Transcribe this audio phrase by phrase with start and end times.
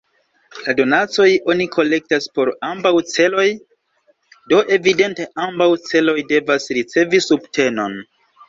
[0.67, 3.45] La donacojn oni kolektas por ambaŭ celoj,
[4.55, 7.99] do evidente ambaŭ celoj devas ricevi subtenon.